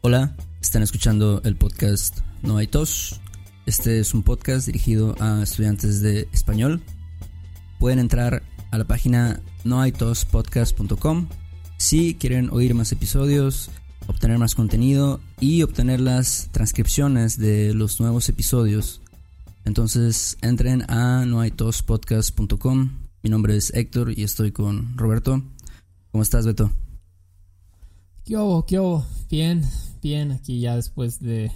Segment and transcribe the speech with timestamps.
[0.00, 3.20] Hola, están escuchando el podcast No hay tos.
[3.66, 6.82] Este es un podcast dirigido a estudiantes de español.
[7.80, 11.26] Pueden entrar a la página nohaitospodcast.com
[11.78, 13.70] si quieren oír más episodios,
[14.06, 19.00] obtener más contenido y obtener las transcripciones de los nuevos episodios.
[19.64, 22.90] Entonces entren a nohaitospodcast.com.
[23.24, 25.42] Mi nombre es Héctor y estoy con Roberto.
[26.12, 26.70] ¿Cómo estás, Beto?
[28.28, 28.66] ¿Qué hubo?
[28.66, 29.06] ¿Qué hubo?
[29.30, 29.64] Bien,
[30.02, 31.50] bien, aquí ya después de...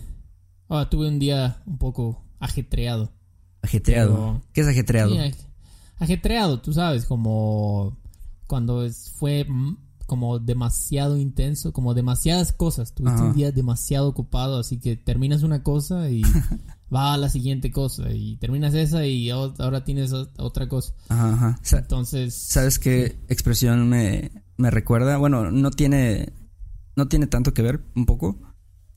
[0.70, 3.12] Ah, tuve un día un poco ajetreado.
[3.60, 4.14] Ajetreado.
[4.14, 5.10] Pero- ¿Qué es ajetreado?
[5.10, 5.34] Sí,
[5.98, 7.98] ajetreado, tú sabes, como
[8.46, 9.76] cuando es- fue mm,
[10.06, 12.94] como demasiado intenso, como demasiadas cosas.
[12.94, 13.24] Tuviste Ajá.
[13.28, 16.22] un día demasiado ocupado, así que terminas una cosa y
[16.94, 18.10] va a la siguiente cosa.
[18.12, 20.94] Y terminas esa y ahora tienes otra cosa.
[21.10, 22.32] Ajá, Entonces...
[22.34, 25.18] ¿Sabes qué expresión me, me recuerda?
[25.18, 26.32] Bueno, no tiene,
[26.96, 28.38] no tiene tanto que ver, un poco.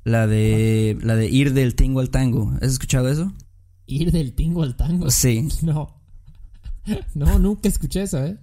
[0.04, 2.52] La de, la de ir del tingo al tango.
[2.62, 3.34] ¿Has escuchado eso?
[3.88, 5.10] Ir del tingo al tango.
[5.10, 6.02] Sí, No.
[7.16, 8.38] No, nunca escuché eso, ¿eh?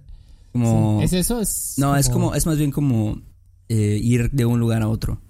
[0.51, 0.99] como...
[0.99, 1.05] Sí.
[1.05, 1.39] ¿Es eso?
[1.39, 3.21] Es No, es como, es más bien como
[3.69, 5.21] eh, ir de un lugar a otro.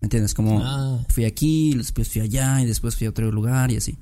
[0.00, 0.34] ¿Me entiendes?
[0.34, 3.98] Como Ah, fui aquí, después fui allá y después fui a otro lugar y así.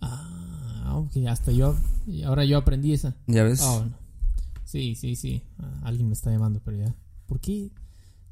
[0.00, 1.76] ah, ok, hasta yo,
[2.24, 3.14] ahora yo aprendí esa.
[3.26, 3.60] ¿Ya ves?
[3.62, 3.96] Ah, bueno.
[4.64, 5.42] Sí, sí, sí.
[5.58, 6.94] Ah, alguien me está llamando, pero ya.
[7.26, 7.70] ¿Por qué?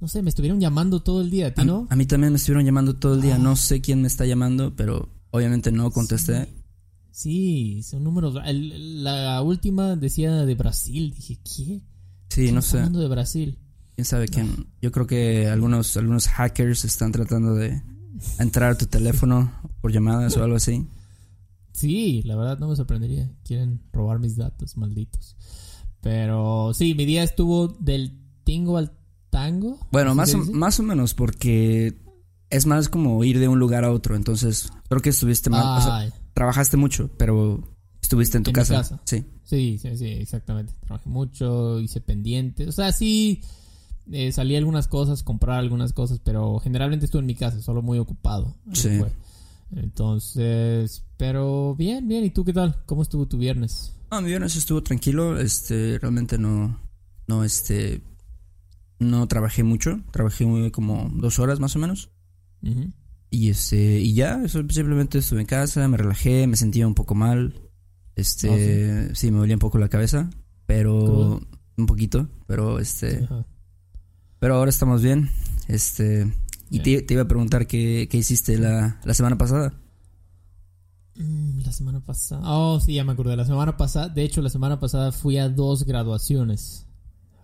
[0.01, 1.87] No sé, me estuvieron llamando todo el día, ¿a ti a, no?
[1.91, 3.35] a mí también me estuvieron llamando todo el día.
[3.35, 3.39] Ah.
[3.39, 6.49] No sé quién me está llamando, pero obviamente no contesté.
[7.11, 8.35] Sí, son números.
[8.45, 11.13] la última decía de Brasil.
[11.15, 11.83] Dije, ¿qué?
[12.29, 12.79] Sí, ¿Quién no sé.
[12.79, 13.59] hablando de Brasil?
[13.95, 14.69] quién sabe quién.
[14.81, 17.83] Yo creo que algunos, algunos hackers están tratando de
[18.39, 20.87] entrar a tu teléfono por llamadas o algo así.
[21.73, 23.31] Sí, la verdad no me sorprendería.
[23.45, 25.37] Quieren robar mis datos, malditos.
[26.01, 28.93] Pero sí, mi día estuvo del tingo al
[29.31, 29.79] tango.
[29.91, 31.97] Bueno, ¿así más o, más o menos porque
[32.51, 34.17] es más como ir de un lugar a otro.
[34.17, 35.79] Entonces, creo que estuviste mal.
[35.79, 37.63] o sea, trabajaste mucho, pero
[38.03, 38.75] estuviste en tu En mi casa.
[38.75, 39.01] casa.
[39.05, 39.25] Sí.
[39.45, 40.75] Sí, sí, sí, exactamente.
[40.85, 42.69] Trabajé mucho, hice pendientes.
[42.69, 43.41] O sea, sí,
[44.13, 47.99] eh, salí algunas cosas, comprar algunas cosas, pero generalmente estuve en mi casa, solo muy
[47.99, 48.57] ocupado.
[48.73, 48.99] Sí.
[48.99, 49.11] fue.
[49.77, 52.25] Entonces, pero bien, bien.
[52.25, 52.77] ¿Y tú qué tal?
[52.87, 53.93] ¿Cómo estuvo tu viernes?
[54.11, 55.39] No, mi viernes estuvo tranquilo.
[55.39, 56.81] Este, realmente no,
[57.29, 58.03] no, este,
[59.01, 59.99] no trabajé mucho.
[60.13, 62.11] Trabajé muy- como dos horas más o menos.
[63.31, 67.15] Y este, y ya, eso, simplemente estuve en casa, me relajé, me sentía un poco
[67.15, 67.55] mal.
[68.17, 69.31] Este, sí.
[69.31, 70.29] me dolía un poco la cabeza,
[70.67, 71.41] pero
[71.77, 73.47] un poquito, pero este, Ajá.
[74.39, 75.31] pero ahora estamos bien.
[75.69, 76.31] Este,
[76.71, 79.73] y te, te iba a preguntar qué, qué hiciste la, la semana pasada.
[81.17, 82.43] Mm, la semana pasada.
[82.45, 83.37] Oh, sí, ya me acordé.
[83.37, 86.87] La semana pasada, de hecho, la semana pasada fui a dos graduaciones.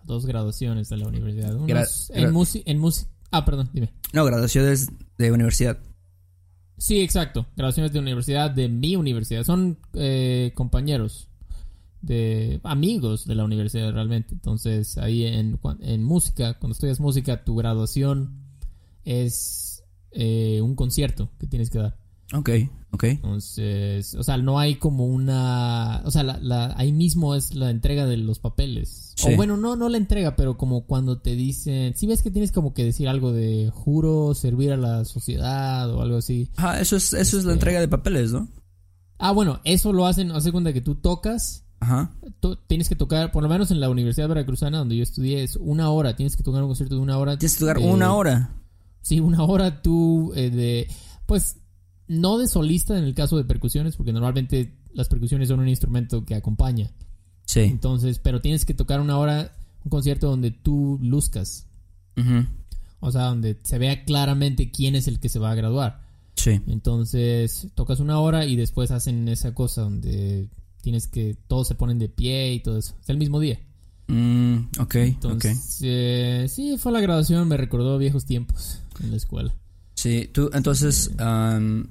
[0.07, 1.53] Dos graduaciones de la universidad.
[1.55, 2.71] Unos Gra- en música.
[2.71, 3.11] En música.
[3.29, 3.93] Ah, perdón, dime.
[4.13, 4.87] No, graduaciones
[5.17, 5.77] de universidad.
[6.77, 7.45] Sí, exacto.
[7.55, 9.43] Graduaciones de universidad, de mi universidad.
[9.43, 11.27] Son eh, compañeros,
[12.01, 14.33] de amigos de la universidad realmente.
[14.33, 18.43] Entonces, ahí en, en música, cuando estudias música, tu graduación
[19.03, 21.97] es eh, un concierto que tienes que dar.
[22.33, 22.49] Ok,
[22.91, 23.03] ok.
[23.05, 26.01] Entonces, o sea, no hay como una...
[26.03, 29.13] O sea, la, la- ahí mismo es la entrega de los papeles.
[29.15, 29.33] Sí.
[29.33, 31.95] O bueno, no, no la entrega, pero como cuando te dicen...
[31.95, 36.01] Si ves que tienes como que decir algo de juro servir a la sociedad o
[36.01, 36.49] algo así.
[36.57, 38.49] Ah, eso es, eso es la Este- entrega de papeles, ¿no?
[39.19, 42.11] Ah, bueno, eso lo hacen, hace cuenta que tú tocas, Ajá.
[42.67, 45.89] tienes que tocar, por lo menos en la Universidad Veracruzana donde yo estudié, es una
[45.89, 47.37] hora, tienes que tocar un concierto de una hora.
[47.37, 48.53] Tienes que tocar de- una hora.
[49.01, 50.87] Sí, una hora tú eh, de,
[51.25, 51.55] pues,
[52.07, 56.25] no de solista en el caso de percusiones, porque normalmente las percusiones son un instrumento
[56.25, 56.91] que acompaña.
[57.45, 57.61] Sí.
[57.61, 59.53] Entonces, pero tienes que tocar una hora,
[59.83, 61.67] un concierto donde tú luzcas,
[62.99, 66.01] o sea, donde se vea claramente quién es el que se va a graduar.
[66.35, 66.61] Sí.
[66.67, 70.49] Entonces tocas una hora y después hacen esa cosa donde
[70.81, 72.95] tienes que todos se ponen de pie y todo eso.
[73.01, 73.59] Es el mismo día.
[74.07, 74.95] Mm, ok.
[74.95, 79.53] Entonces, eh, sí, fue la graduación, me recordó viejos tiempos en la escuela.
[79.95, 81.89] Sí, tú, entonces, am,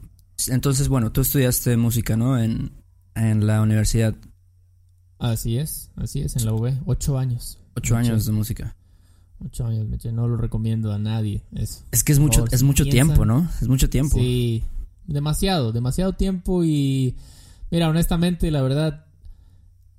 [0.49, 2.39] entonces, bueno, tú estudiaste música, ¿no?
[2.39, 2.73] En,
[3.15, 4.15] en la universidad,
[5.19, 6.75] Así es, así es, en la UV.
[6.85, 7.59] Ocho años.
[7.75, 8.77] ocho años de música.
[9.45, 9.87] Ocho años.
[10.13, 11.43] No lo recomiendo a nadie.
[11.55, 11.85] Eso.
[11.91, 13.49] Es que es mucho, favor, es mucho tiempo, ¿no?
[13.61, 14.17] Es mucho tiempo.
[14.17, 14.63] Sí,
[15.07, 17.17] demasiado, demasiado tiempo y
[17.71, 19.07] mira, honestamente, la verdad,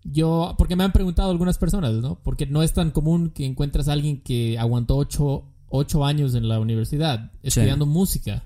[0.03, 2.19] yo, porque me han preguntado algunas personas, ¿no?
[2.23, 6.47] Porque no es tan común que encuentras a alguien que aguantó ocho, ocho años en
[6.47, 8.43] la universidad estudiando música.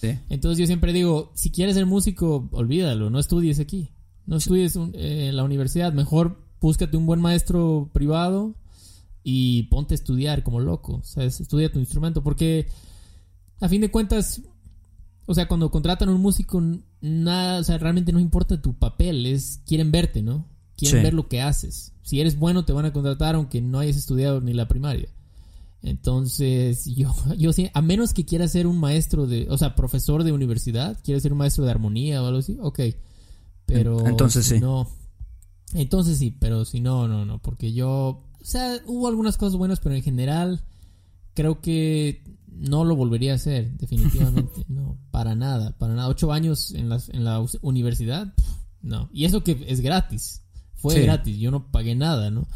[0.00, 0.18] Sí.
[0.30, 3.90] Entonces yo siempre digo, si quieres ser músico, olvídalo, no estudies aquí,
[4.26, 8.54] no estudies un- eh, en la universidad, mejor búscate un buen maestro privado
[9.22, 11.40] y ponte a estudiar como loco, ¿sabes?
[11.40, 12.66] Estudia tu instrumento, porque
[13.60, 14.40] a fin de cuentas,
[15.26, 16.62] o sea, cuando contratan a un músico,
[17.02, 20.46] nada, o sea, realmente no importa tu papel, es quieren verte, ¿no?
[20.76, 21.92] Quieren ver lo que haces.
[22.02, 25.08] Si eres bueno, te van a contratar aunque no hayas estudiado ni la primaria.
[25.82, 30.24] Entonces, yo, yo sí, a menos que quieras ser un maestro de, o sea, profesor
[30.24, 32.80] de universidad, quieres ser un maestro de armonía o algo así, ok.
[33.64, 34.06] Pero.
[34.06, 34.60] Entonces sí.
[34.60, 34.88] No.
[35.72, 39.80] Entonces sí, pero si no, no, no, porque yo, o sea, hubo algunas cosas buenas,
[39.80, 40.64] pero en general
[41.32, 44.64] creo que no lo volvería a hacer, definitivamente.
[44.68, 46.08] no, para nada, para nada.
[46.08, 48.34] Ocho años en, las, en la universidad,
[48.82, 49.08] no.
[49.12, 50.42] Y eso que es gratis,
[50.74, 52.48] fue gratis, yo no pagué nada, ¿no?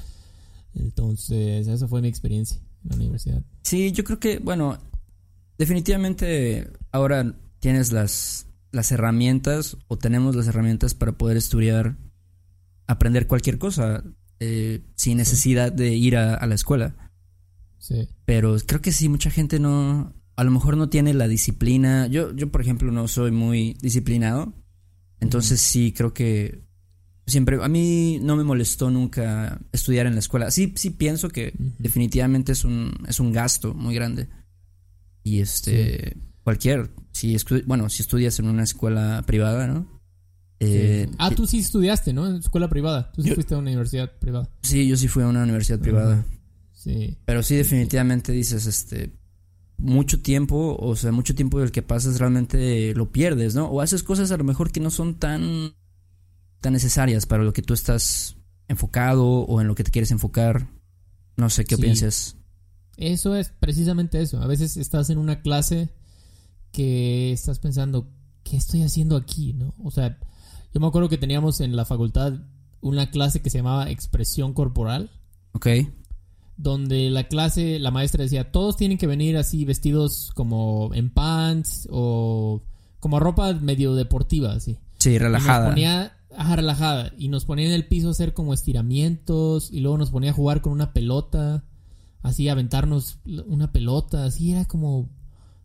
[0.74, 3.42] Entonces, esa fue mi experiencia en la universidad.
[3.62, 4.78] Sí, yo creo que, bueno,
[5.58, 11.96] definitivamente ahora tienes las, las herramientas o tenemos las herramientas para poder estudiar,
[12.86, 14.04] aprender cualquier cosa
[14.40, 16.94] eh, sin necesidad de ir a la escuela.
[18.24, 22.06] Pero creo que sí, mucha gente no, a lo mejor no tiene la disciplina.
[22.06, 24.52] Yo, yo por ejemplo, no soy muy disciplinado.
[25.20, 26.63] Entonces sí, creo que
[27.26, 30.50] siempre, a mí no me molestó nunca estudiar en la escuela.
[30.50, 34.28] Sí, sí pienso que definitivamente es un, es un gasto muy grande.
[35.22, 37.36] Y este, cualquier, si
[37.66, 39.94] bueno, si estudias en una escuela privada, ¿no?
[40.60, 42.26] Eh, ah, tú sí estudiaste, ¿no?
[42.26, 43.10] En escuela privada.
[43.12, 44.48] Tú sí fuiste a una universidad privada.
[44.62, 46.24] Sí, yo sí fui a una universidad privada.
[47.24, 49.14] Pero sí, definitivamente dices, este,
[49.78, 53.66] mucho tiempo, o sea, mucho tiempo del que pasas realmente lo pierdes, ¿no?
[53.66, 55.74] O haces cosas a lo mejor que no son tan,
[56.64, 58.36] tan necesarias para lo que tú estás
[58.68, 60.66] enfocado o en lo que te quieres enfocar.
[61.36, 62.38] No sé qué piensas.
[62.96, 64.40] Eso es precisamente eso.
[64.40, 65.90] A veces estás en una clase
[66.72, 68.08] que estás pensando,
[68.44, 69.52] ¿qué estoy haciendo aquí?
[69.52, 69.74] ¿No?
[69.84, 70.18] O sea,
[70.72, 72.32] yo me acuerdo que teníamos en la facultad
[72.80, 75.10] una clase que se llamaba expresión corporal.
[75.52, 75.66] Ok
[76.56, 81.88] donde la clase, la maestra decía, todos tienen que venir así vestidos como en pants
[81.90, 82.62] o
[83.00, 84.78] como ropa medio deportiva, así.
[85.00, 85.58] Sí, relajada.
[85.58, 87.12] Y nos ponía, ajá, relajada.
[87.16, 90.34] Y nos ponía en el piso a hacer como estiramientos y luego nos ponía a
[90.34, 91.64] jugar con una pelota,
[92.22, 95.10] así, aventarnos una pelota, así era como,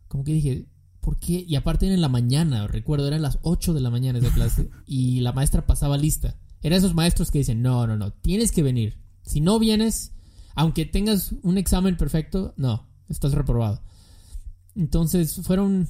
[0.08, 0.66] como que dije,
[1.00, 1.44] ¿por qué?
[1.46, 4.70] Y aparte era en la mañana, recuerdo, eran las 8 de la mañana esa clase
[4.86, 6.36] y la maestra pasaba lista.
[6.62, 8.98] Era esos maestros que dicen, no, no, no, tienes que venir.
[9.22, 10.12] Si no vienes,
[10.54, 13.82] aunque tengas un examen perfecto, no, estás reprobado.
[14.74, 15.88] Entonces fueron...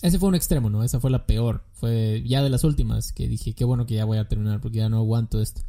[0.00, 0.84] Ese fue un extremo, ¿no?
[0.84, 1.64] Esa fue la peor.
[1.78, 4.78] Fue ya de las últimas que dije, qué bueno que ya voy a terminar porque
[4.78, 5.62] ya no aguanto esto.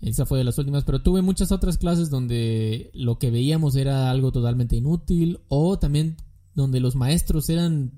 [0.00, 4.10] Esa fue de las últimas, pero tuve muchas otras clases donde lo que veíamos era
[4.10, 6.16] algo totalmente inútil o también
[6.54, 7.92] donde los maestros eran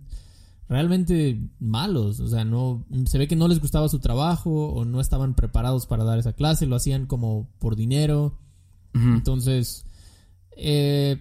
[0.68, 5.00] realmente malos, o sea, no se ve que no les gustaba su trabajo o no
[5.00, 8.36] estaban preparados para dar esa clase, lo hacían como por dinero
[8.94, 9.84] entonces,
[10.56, 11.20] eh,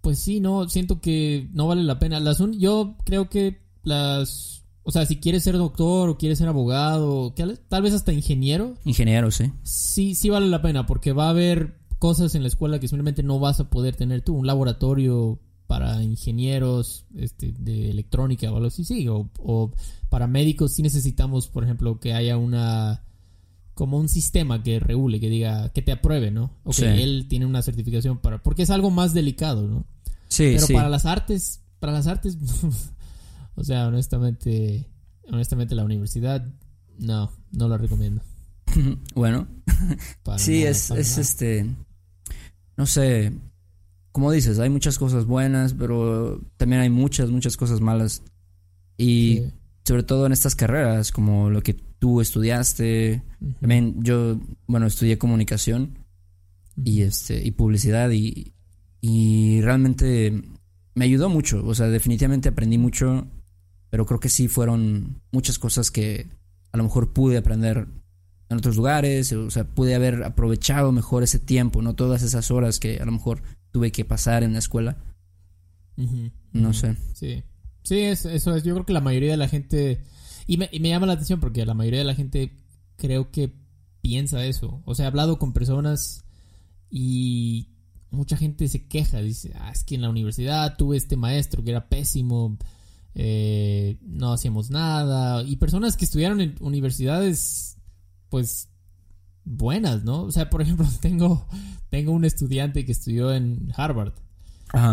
[0.00, 2.20] pues sí, no, siento que no vale la pena.
[2.20, 7.34] Las yo creo que las, o sea, si quieres ser doctor o quieres ser abogado,
[7.68, 8.74] tal vez hasta ingeniero.
[8.84, 9.50] Ingeniero, sí.
[9.62, 13.22] Sí, sí vale la pena porque va a haber cosas en la escuela que simplemente
[13.22, 14.34] no vas a poder tener tú.
[14.34, 19.08] Un laboratorio para ingenieros este, de electrónica o algo así, sí.
[19.08, 19.72] O, o
[20.10, 23.02] para médicos sí necesitamos, por ejemplo, que haya una
[23.74, 26.50] como un sistema que regule, que diga, que te apruebe, ¿no?
[26.62, 28.42] O que él tiene una certificación para...
[28.42, 29.84] Porque es algo más delicado, ¿no?
[30.28, 32.38] Sí, Pero para las artes, para las artes,
[33.54, 34.88] o sea, honestamente,
[35.30, 36.46] honestamente la universidad,
[36.98, 38.22] no, no la recomiendo.
[39.14, 39.46] bueno,
[40.36, 41.66] sí, es, es este,
[42.76, 43.32] no sé,
[44.12, 48.22] como dices, hay muchas cosas buenas, pero también hay muchas, muchas cosas malas.
[48.96, 49.42] Y
[49.84, 53.22] sobre todo en estas carreras, como lo que tú estudiaste.
[53.60, 55.98] También yo, bueno, estudié comunicación
[56.76, 58.52] y este y publicidad y,
[59.00, 60.42] y realmente
[60.94, 63.26] me ayudó mucho, o sea, definitivamente aprendí mucho,
[63.94, 66.26] pero creo que sí fueron muchas cosas que
[66.72, 67.86] a lo mejor pude aprender
[68.48, 72.80] en otros lugares, o sea, pude haber aprovechado mejor ese tiempo, no todas esas horas
[72.80, 74.96] que a lo mejor tuve que pasar en la escuela.
[76.52, 76.96] No sé.
[77.12, 77.44] Sí.
[77.84, 78.64] Sí, eso es.
[78.64, 80.02] Yo creo que la mayoría de la gente.
[80.48, 82.50] Y me, llama la atención porque la mayoría de la gente
[82.96, 83.54] creo que
[84.00, 84.82] piensa eso.
[84.86, 86.24] O sea, he hablado con personas
[86.90, 87.68] y
[88.10, 89.22] mucha gente se queja.
[89.22, 92.58] Dice, ah, es que en la universidad tuve este maestro que era pésimo.
[93.14, 95.42] Eh, no hacíamos nada.
[95.42, 97.78] Y personas que estudiaron en universidades,
[98.28, 98.68] pues,
[99.44, 100.22] buenas, ¿no?
[100.22, 101.46] O sea, por ejemplo, tengo,
[101.90, 104.12] tengo un estudiante que estudió en Harvard.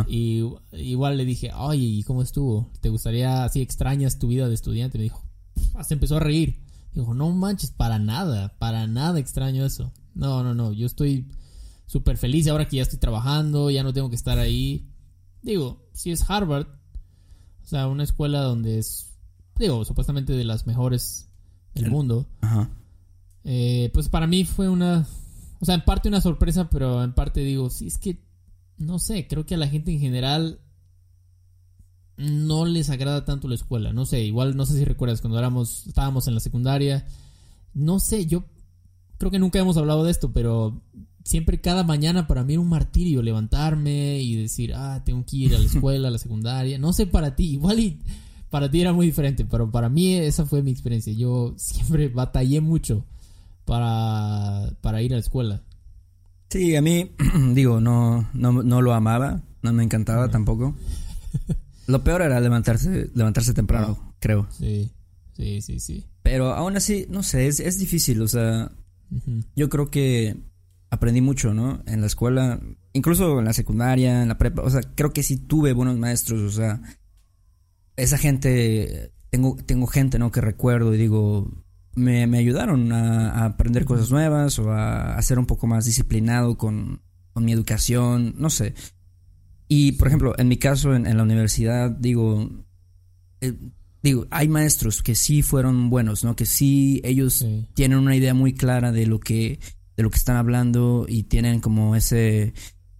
[0.07, 2.69] Y igual le dije, oye, ¿y cómo estuvo?
[2.81, 4.99] ¿Te gustaría, si extrañas tu vida de estudiante?
[4.99, 5.23] Me dijo,
[5.73, 6.61] hasta empezó a reír.
[6.93, 9.91] Dijo, no manches, para nada, para nada extraño eso.
[10.13, 11.31] No, no, no, yo estoy
[11.87, 14.87] súper feliz ahora que ya estoy trabajando, ya no tengo que estar ahí.
[15.41, 16.67] Digo, si es Harvard,
[17.63, 19.13] O sea, una escuela donde es,
[19.57, 21.29] digo, supuestamente de las mejores
[21.73, 22.27] del El- mundo.
[22.41, 22.69] Ajá.
[23.43, 25.07] Eh, pues para mí fue una,
[25.59, 28.23] o sea, en parte una sorpresa, pero en parte digo, sí, es que,
[28.77, 30.59] no sé, creo que a la gente en general
[32.17, 33.93] no les agrada tanto la escuela.
[33.93, 37.05] No sé, igual no sé si recuerdas cuando éramos, estábamos en la secundaria.
[37.73, 38.43] No sé, yo
[39.17, 40.81] creo que nunca hemos hablado de esto, pero
[41.23, 45.55] siempre cada mañana para mí era un martirio levantarme y decir, ah, tengo que ir
[45.55, 46.77] a la escuela, a la secundaria.
[46.77, 47.99] No sé para ti, igual y
[48.49, 51.13] para ti era muy diferente, pero para mí esa fue mi experiencia.
[51.13, 53.05] Yo siempre batallé mucho
[53.65, 55.61] para, para ir a la escuela.
[56.49, 57.11] Sí, a mí,
[57.53, 60.75] digo, no, no, no lo amaba, no me encantaba tampoco.
[61.87, 64.47] Lo peor era levantarse, levantarse temprano, creo.
[64.51, 64.91] Sí,
[65.35, 66.05] sí, sí, sí.
[66.21, 68.71] Pero aún así, no sé, es, es difícil, o sea,
[69.55, 70.37] yo creo que
[70.91, 71.81] aprendí mucho, ¿no?
[71.87, 72.59] En la escuela,
[72.93, 76.41] incluso en la secundaria, en la prepa, o sea, creo que sí tuve buenos maestros,
[76.41, 76.81] o sea,
[77.95, 80.31] esa gente, tengo, tengo gente, ¿no?
[80.31, 81.49] Que recuerdo y digo,
[81.95, 85.85] me, me ayudaron a, a aprender cosas nuevas o a, a ser un poco más
[85.85, 87.01] disciplinado con,
[87.33, 88.73] con mi educación, no sé.
[89.67, 92.49] Y, por ejemplo, en mi caso, en, en la universidad, digo,
[93.39, 93.53] eh,
[94.03, 96.35] digo, hay maestros que sí fueron buenos, ¿no?
[96.35, 97.67] Que sí, ellos Sí.
[97.73, 99.59] tienen una idea muy clara de lo que
[99.97, 102.53] de lo que están hablando y tienen como ese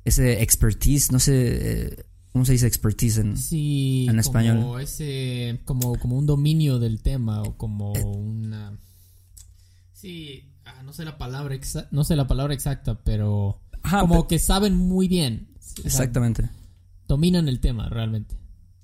[0.04, 4.82] ese expertise, no sé eh, cómo se dice expertise en Sí, En como español.
[4.82, 8.78] ese, como, como un dominio del tema o como una,
[9.94, 14.28] sí, ah, no sé la palabra exa- no sé la palabra exacta, pero Ajá, como
[14.28, 16.50] que saben muy bien, o sea, exactamente.
[17.08, 18.36] dominan el tema realmente.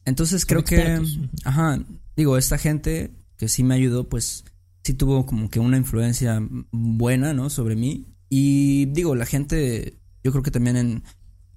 [0.05, 1.19] Entonces Son creo que expertos.
[1.43, 1.83] Ajá,
[2.15, 4.45] digo, esta gente que sí me ayudó, pues
[4.87, 6.41] sí tuvo como que una influencia
[6.71, 7.49] buena, ¿no?
[7.49, 8.05] sobre mí.
[8.29, 11.03] Y digo, la gente yo creo que también en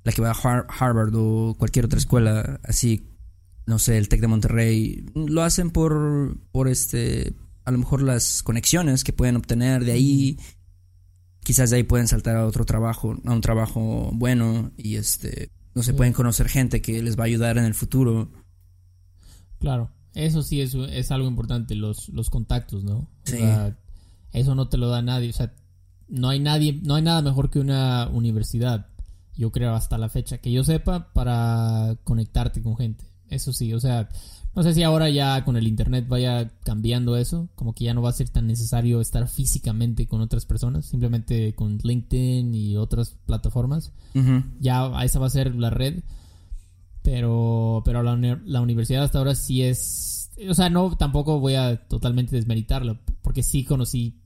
[0.04, 3.06] la que va a Har- Harvard o cualquier otra escuela así
[3.66, 7.34] no sé, el Tec de Monterrey, lo hacen por, por este,
[7.64, 10.38] a lo mejor las conexiones que pueden obtener de ahí,
[11.44, 15.84] quizás de ahí pueden saltar a otro trabajo, a un trabajo bueno y este, no
[15.84, 18.32] sé, pueden conocer gente que les va a ayudar en el futuro.
[19.60, 22.94] Claro, eso sí es, es algo importante, los, los contactos, ¿no?
[22.98, 23.38] O Sí.
[23.38, 23.76] sea,
[24.32, 25.52] eso no te lo da nadie, o sea,
[26.08, 28.86] no hay nadie, no hay nada mejor que una universidad,
[29.36, 33.04] yo creo hasta la fecha, que yo sepa, para conectarte con gente.
[33.28, 34.08] Eso sí, o sea,
[34.56, 38.02] no sé si ahora ya con el internet vaya cambiando eso, como que ya no
[38.02, 43.16] va a ser tan necesario estar físicamente con otras personas, simplemente con LinkedIn y otras
[43.26, 43.92] plataformas
[44.58, 46.02] ya esa va a ser la red.
[47.02, 50.30] Pero, pero la, uni- la universidad hasta ahora sí es.
[50.48, 52.98] O sea, no, tampoco voy a totalmente desmeritarlo.
[53.22, 54.20] Porque sí conocí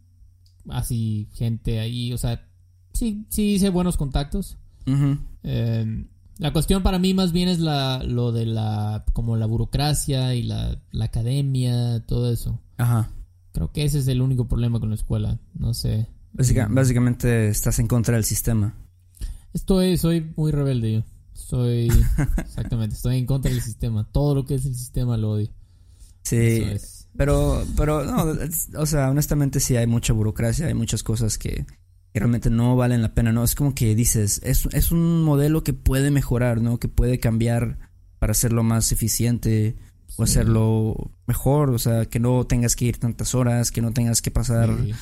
[0.69, 2.12] así gente ahí.
[2.12, 2.47] O sea,
[2.93, 4.57] sí, sí hice buenos contactos.
[5.43, 6.04] Eh,
[6.38, 9.04] la cuestión para mí más bien es la, lo de la.
[9.12, 12.61] como la burocracia y la, la academia, todo eso.
[12.76, 13.11] Ajá.
[13.52, 15.38] Creo que ese es el único problema con la escuela.
[15.54, 16.09] No sé.
[16.33, 16.75] Básica- Mm.
[16.75, 18.75] básicamente estás en contra del sistema.
[19.52, 21.02] Estoy, soy muy rebelde yo.
[21.35, 21.88] Soy,
[22.38, 24.05] exactamente, estoy en contra del sistema.
[24.11, 25.50] Todo lo que es el sistema lo odio.
[26.23, 26.37] Sí.
[26.37, 27.09] Eso es.
[27.17, 31.67] Pero, pero no, es- o sea, honestamente sí hay mucha burocracia, hay muchas cosas que,
[32.12, 33.45] que realmente no valen la pena, ¿no?
[33.45, 36.79] Es como que dices, es, es un modelo que puede mejorar, ¿no?
[36.79, 37.79] Que puede cambiar
[38.19, 39.76] para hacerlo más eficiente
[40.17, 44.23] o hacerlo mejor, o sea, que no tengas que ir tantas horas, que no tengas
[44.23, 44.93] que pasar Sí.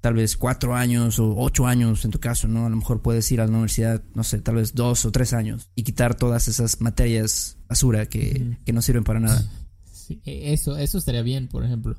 [0.00, 2.66] Tal vez cuatro años o ocho años en tu caso, ¿no?
[2.66, 5.32] A lo mejor puedes ir a la universidad, no sé, tal vez dos o tres
[5.32, 9.44] años y quitar todas esas materias basura que, que no sirven para nada.
[9.92, 11.96] Sí, e- Eso, eso estaría bien, por ejemplo.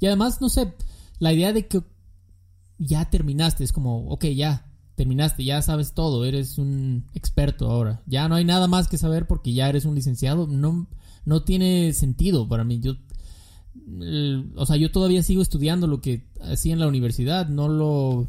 [0.00, 0.74] Y además, no sé,
[1.18, 1.82] la idea de que
[2.78, 8.02] ya terminaste, es como, ok, ya, terminaste, ya sabes todo, eres un experto ahora.
[8.06, 10.46] Ya no hay nada más que saber porque ya eres un licenciado.
[10.46, 10.86] No,
[11.24, 12.78] no tiene sentido para mí.
[12.80, 12.94] Yo,
[14.00, 18.28] el- o sea, yo todavía sigo estudiando lo que hacía en la universidad, no lo...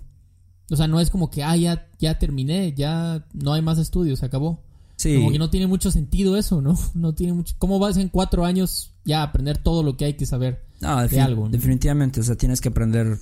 [0.71, 4.19] O sea, no es como que, ah, ya, ya terminé, ya no hay más estudios,
[4.19, 4.61] se acabó.
[4.97, 5.15] Sí.
[5.15, 6.77] Como que no tiene mucho sentido eso, ¿no?
[6.93, 7.55] No tiene mucho...
[7.57, 10.63] ¿Cómo vas en cuatro años ya a aprender todo lo que hay que saber?
[10.81, 11.49] No, de algo, ¿no?
[11.49, 13.17] definitivamente, o sea, tienes que aprender.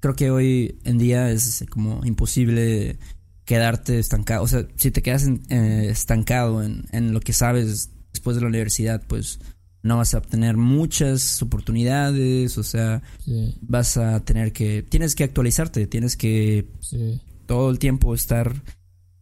[0.00, 2.98] Creo que hoy en día es como imposible
[3.44, 4.44] quedarte estancado.
[4.44, 8.42] O sea, si te quedas en- eh, estancado en, en lo que sabes después de
[8.42, 9.40] la universidad, pues
[9.82, 12.58] no vas a obtener muchas oportunidades.
[12.58, 14.82] O sea, Sí, vas a tener que.
[14.82, 18.62] Tienes que actualizarte, tienes que sí, todo el tiempo estar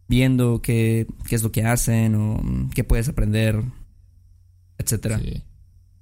[0.07, 3.63] viendo qué, qué es lo que hacen o mm, qué puedes aprender,
[4.77, 5.19] etcétera.
[5.19, 5.43] sí.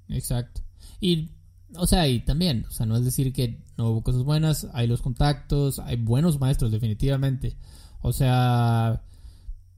[0.08, 0.62] Exacto.
[1.00, 1.30] Y,
[1.74, 4.86] o sea, y también, o sea, no es decir que no hubo cosas buenas, hay
[4.86, 7.56] los contactos, hay buenos maestros, definitivamente.
[8.00, 9.02] O sea,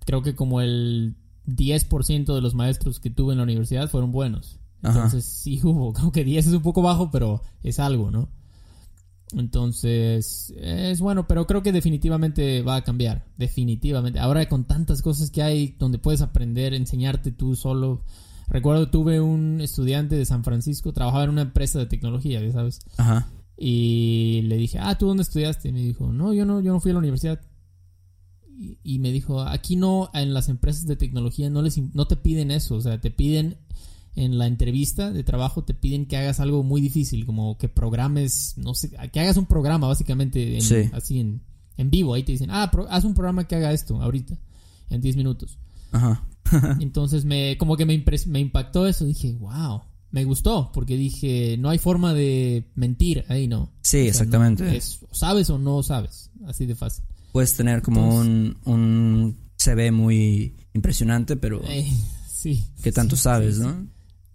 [0.06, 4.59] creo que como el 10% de los maestros que tuve en la universidad fueron buenos.
[4.82, 8.28] Entonces sí hubo, aunque 10 es un poco bajo, pero es algo, ¿no?
[9.32, 14.18] Entonces, es bueno, pero creo que definitivamente va a cambiar, definitivamente.
[14.18, 18.02] Ahora con tantas cosas que hay donde puedes aprender, enseñarte tú solo.
[18.48, 22.80] Recuerdo tuve un estudiante de San Francisco, trabajaba en una empresa de tecnología, ya sabes.
[22.96, 23.28] Ajá.
[23.56, 25.68] Y le dije, ah, ¿tú dónde estudiaste?
[25.68, 27.40] Y me dijo, no, yo no, yo no fui a la universidad.
[28.48, 32.16] Y, y me dijo, aquí no, en las empresas de tecnología no les, no te
[32.16, 33.58] piden eso, o sea, te piden
[34.16, 38.54] en la entrevista de trabajo te piden que hagas algo muy difícil, como que programes,
[38.56, 40.90] no sé, que hagas un programa básicamente en- Sí.
[40.92, 41.42] así en,
[41.76, 42.14] en vivo.
[42.14, 44.36] Ahí te dicen, ah, pro- haz un programa que haga esto ahorita,
[44.90, 45.58] en 10 minutos.
[45.92, 46.24] Ajá.
[46.80, 49.04] Entonces me, como que me, impres- me impactó eso.
[49.06, 53.70] Dije, wow, me gustó, porque dije, no hay forma de mentir ahí, ¿no?
[53.82, 54.64] Sí, O sea, exactamente.
[54.64, 57.04] no- es, sabes o no sabes, así de fácil.
[57.32, 61.88] Puedes tener como Entonces- un, un CV muy impresionante, pero Eh,
[62.28, 62.64] sí.
[62.82, 63.62] que tanto sí, sabes, sí.
[63.62, 63.86] ¿no?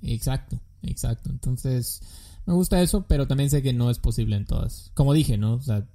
[0.05, 1.29] Exacto, exacto.
[1.29, 2.01] Entonces,
[2.45, 4.91] me gusta eso, pero también sé que no es posible en todas.
[4.93, 5.53] Como dije, ¿no?
[5.55, 5.85] O sea,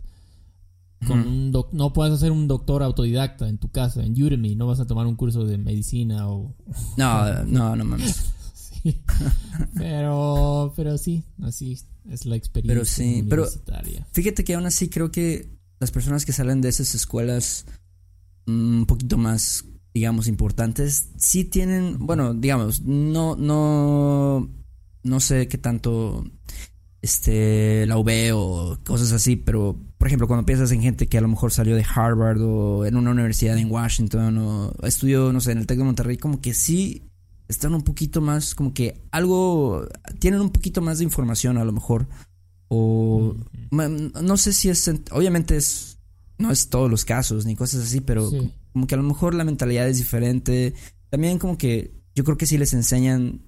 [1.07, 4.67] con un doc- no puedes hacer un doctor autodidacta en tu casa, en Udemy, no
[4.67, 6.55] vas a tomar un curso de medicina o...
[6.99, 8.25] No, no, no mames.
[8.83, 8.99] Sí.
[9.75, 11.77] pero, pero sí, así
[12.09, 13.47] es la experiencia Pero sí, pero-.
[14.13, 17.67] Fíjate que aún así creo que las personas que salen de esas escuelas
[18.47, 24.49] mm, un poquito más, digamos, importantes, sí tienen, bueno, digamos, no, no,
[25.03, 26.25] no sé qué tanto,
[27.03, 31.23] este, la UB o cosas así, pero, por ejemplo, cuando piensas en gente que a
[31.23, 35.53] lo mejor salió de Harvard o en una universidad en Washington o estudió, no sé,
[35.53, 37.03] en el Tec de Monterrey, como que sí
[37.49, 39.87] están un poquito más, como que algo,
[40.19, 42.07] tienen un poquito más de información a lo mejor.
[42.69, 43.35] O
[43.73, 45.99] no sé si es en- obviamente es
[46.39, 48.53] no es todos los casos ni cosas así pero Sí.
[48.73, 50.75] Como que a lo mejor la mentalidad es diferente
[51.09, 53.43] también como que yo creo que sí les enseñan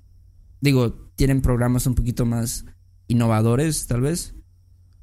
[0.61, 2.65] digo tienen programas un poquito más
[3.09, 4.35] innovadores tal vez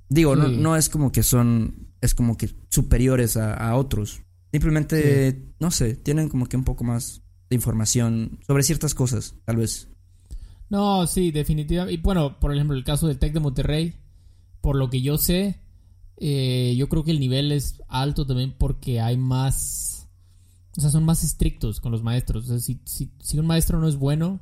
[0.09, 0.57] digo no, Sí.
[0.57, 5.95] no es como que son es como que superiores a, a otros simplemente no sé
[5.95, 9.87] tienen como que un poco más de información sobre ciertas cosas tal vez
[10.69, 11.95] No, sí, definitivamente.
[11.95, 13.95] Y bueno, por ejemplo, el caso del TEC de Monterrey,
[14.61, 15.55] por lo que yo sé,
[16.17, 19.88] eh, yo creo que el nivel es alto también porque hay más...
[20.79, 22.45] O sea, son más estrictos con los maestros.
[22.45, 24.39] O sea, si, si, si un maestro no es bueno,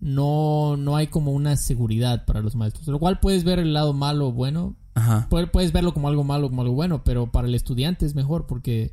[0.00, 2.88] no, no hay como una seguridad para los maestros.
[2.88, 4.74] Lo cual puedes ver el lado malo o bueno.
[4.94, 8.06] ajá Puedes, puedes verlo como algo malo o como algo bueno, pero para el estudiante
[8.06, 8.92] es mejor porque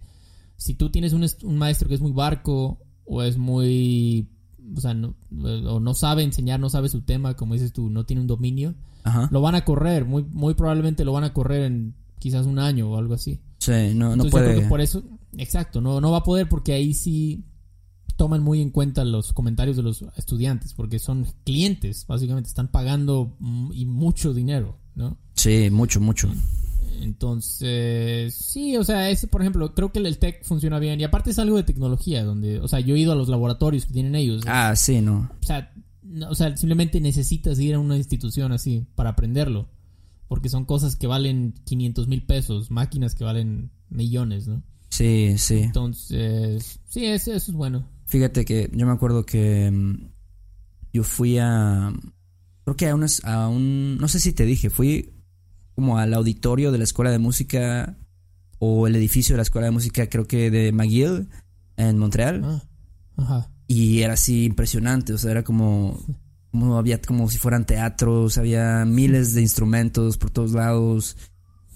[0.56, 4.30] si tú tienes un, un maestro que es muy barco o es muy...
[4.78, 8.06] O sea, no, o no sabe enseñar, no sabe su tema, como dices tú, no
[8.06, 11.63] tiene un dominio, ajá lo van a correr, muy, muy probablemente lo van a correr
[11.63, 13.39] en quizás un año o algo así.
[13.60, 15.04] sí no no Entonces yo creo puede que por eso,
[15.38, 17.45] exacto, no, no va a poder porque ahí sí
[18.15, 23.36] toman muy en cuenta los comentarios de los estudiantes, porque son clientes, básicamente, están pagando
[23.39, 25.17] mm, y mucho dinero, ¿no?
[25.36, 26.30] sí mucho mucho
[27.02, 30.99] Entonces, sí, o sea, ese, por ejemplo, creo que el, el tech funciona bien.
[30.99, 33.86] Y aparte es algo de tecnología, donde, o sea, yo he ido a los laboratorios
[33.86, 34.43] que tienen ellos.
[34.47, 35.73] ah sí no O sea,
[36.04, 39.67] no- o sea, simplemente necesitas ir a una institución así para aprenderlo.
[40.28, 44.64] Porque son cosas que valen 500 mil pesos, máquinas que valen millones, ¿no?
[44.90, 45.60] Sí, sí.
[45.60, 47.88] Entonces, sí, eso, eso es bueno.
[48.06, 50.14] Fíjate que yo me acuerdo que mm,
[50.94, 51.92] yo fui a.
[52.64, 53.98] Creo que a, unas, a un.
[53.98, 55.14] No sé si te dije, fui
[55.76, 57.98] como al auditorio de la escuela de música
[58.60, 61.28] o el edificio de la escuela de música, creo que de McGill
[61.76, 62.42] en Montreal.
[62.44, 62.64] Ah,
[63.18, 63.52] ajá.
[63.68, 66.00] Y era así impresionante, o sea, era como.
[66.54, 71.18] como había como si fueran teatros, había miles de instrumentos por todos lados.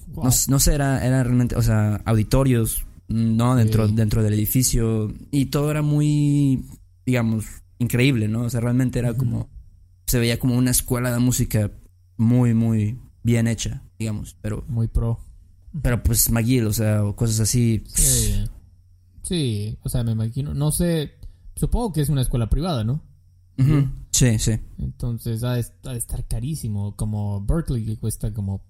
[0.09, 0.25] Wow.
[0.25, 3.55] No, no sé, era, era realmente, o sea, auditorios, ¿no?
[3.55, 3.95] Dentro, Sí.
[3.95, 5.11] dentro del edificio.
[5.31, 6.63] Y todo era muy,
[7.07, 7.45] digamos,
[7.79, 8.43] increíble, ¿no?
[8.43, 9.49] O sea, realmente era como,
[10.05, 11.71] se veía como una escuela de música
[12.15, 14.37] muy, muy bien hecha, digamos.
[14.41, 15.19] Pero, Muy pro.
[15.81, 17.83] pero pues McGill, o sea, o cosas así.
[17.87, 18.45] Sí.
[19.23, 20.53] Sí, o sea, me imagino.
[20.53, 21.15] No sé,
[21.55, 23.03] supongo que es una escuela privada, ¿no?
[23.57, 23.89] Ujú.
[24.11, 24.59] Sí, sí.
[24.77, 26.95] Entonces ha de, estar carísimo.
[26.95, 28.63] Como Berkeley que cuesta como.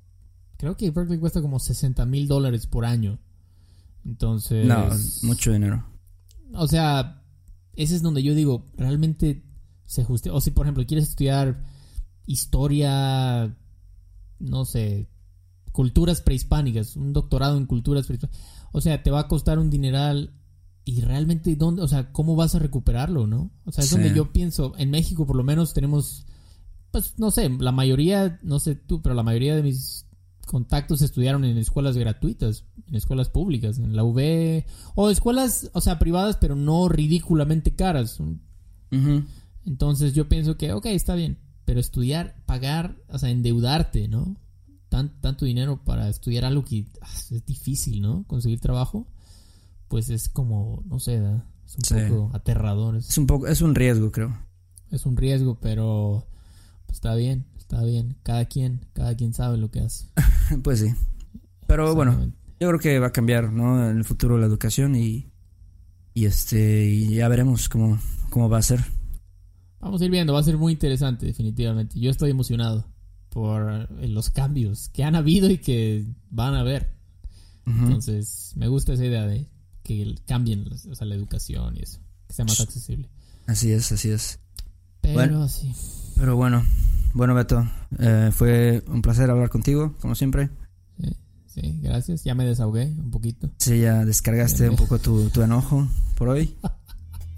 [0.58, 3.20] Creo que Berkeley cuesta como 60 mil dólares por año.
[4.06, 4.66] Entonces.
[4.66, 4.90] No,
[5.24, 5.86] mucho dinero.
[6.54, 7.24] O sea,
[7.74, 9.44] ese es donde yo digo, realmente
[9.86, 10.30] se ajuste.
[10.30, 11.64] O si, por ejemplo, quieres estudiar
[12.26, 13.56] historia,
[14.40, 15.10] no sé,
[15.72, 18.42] culturas prehispánicas, un doctorado en culturas prehispánicas.
[18.72, 20.37] O sea, te va a costar un dineral
[20.88, 21.82] y realmente, ¿dónde?
[21.82, 23.52] O sea, ¿cómo vas a recuperarlo, no?
[23.66, 23.96] O sea, es Sí.
[23.96, 26.26] donde yo pienso, en México por lo menos tenemos,
[26.92, 30.06] pues, no sé, la mayoría, no sé tú, pero la mayoría de mis
[30.46, 34.64] contactos estudiaron en escuelas gratuitas, en escuelas públicas, en la UV,
[34.96, 38.18] o escuelas, o sea, privadas, pero no ridículamente caras.
[39.66, 44.38] Entonces yo pienso que, ok, está bien, pero estudiar, pagar, o sea, endeudarte, ¿no?
[44.90, 48.24] Tan, tanto dinero para estudiar algo que ah, es difícil, ¿no?
[48.28, 49.06] Conseguir trabajo,
[49.88, 51.16] pues es como, no sé,
[51.66, 51.96] es un Sí.
[52.10, 52.96] poco aterrador.
[52.98, 54.38] Es, Es un poco, es un riesgo, creo.
[54.92, 56.28] es un riesgo, pero
[56.86, 58.16] pues, está bien, está bien.
[58.24, 60.08] Cada quien, cada quien sabe lo que hace.
[60.64, 60.94] Pues sí.
[61.68, 63.90] Pero bueno, yo creo que va a cambiar, ¿no?
[63.90, 65.30] En el futuro la educación y,
[66.14, 68.80] y este, y ya veremos cómo, cómo va a ser.
[69.82, 72.00] Vamos a ir viendo, va a ser muy interesante, definitivamente.
[72.00, 72.86] Yo estoy emocionado
[73.30, 76.96] por los cambios que han habido y que van a haber.
[77.66, 79.46] Entonces, me gusta esa idea de
[79.88, 83.10] que cambien o sea, la educación y eso, que sea más accesible.
[83.48, 84.40] Así es, así es.
[85.02, 85.48] Pero Bueno.
[85.48, 85.72] sí,
[86.16, 86.64] Pero bueno,
[87.14, 87.66] bueno Beto,
[88.00, 90.50] eh, fue un placer hablar contigo, como siempre.
[91.00, 91.16] sí,
[91.48, 92.24] sí, gracias.
[92.24, 93.50] Ya me desahogué un poquito.
[93.60, 96.54] Sí, ya descargaste un poco tu, tu enojo por hoy.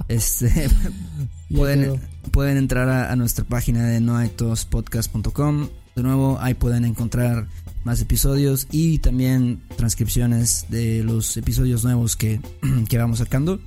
[0.07, 0.67] Este,
[1.55, 1.99] pueden,
[2.31, 5.69] pueden entrar a, a nuestra página de noaitospodcast.com.
[5.95, 7.47] De nuevo, ahí pueden encontrar
[7.89, 12.39] más episodios y también transcripciones de los episodios nuevos que,
[12.87, 13.59] que vamos sacando.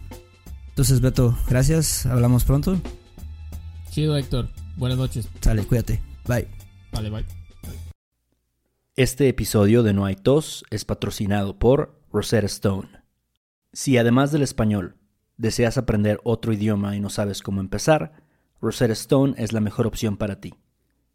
[0.69, 2.07] Entonces, Beto, gracias.
[2.07, 2.81] Hablamos pronto.
[3.91, 4.49] Chido, Héctor.
[4.77, 5.29] Buenas noches.
[5.41, 6.01] Sale, cuídate.
[6.29, 6.47] Bye.
[6.93, 7.27] Vale, bye.
[8.95, 12.91] Este episodio de No hay tos es patrocinado por Rosetta Stone.
[13.73, 14.99] Si además del español
[15.37, 18.23] deseas aprender otro idioma y no sabes cómo empezar,
[18.61, 20.55] Rosetta Stone es la mejor opción para ti.